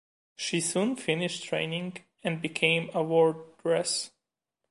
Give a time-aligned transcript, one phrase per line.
[0.35, 4.09] She soon finished training and became a wardress.